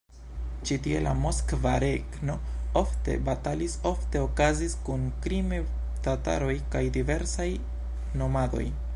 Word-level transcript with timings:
Ĉi 0.67 0.75
tie 0.85 0.99
la 1.07 1.11
Moskva 1.23 1.73
Regno 1.83 2.37
ofte 2.81 3.17
batalis 3.27 3.75
ofte 3.89 4.23
okazis 4.29 4.73
kun 4.87 5.03
krime-tataroj 5.27 6.55
kaj 6.77 6.81
diversaj 6.97 7.49
nomadoj. 8.23 8.67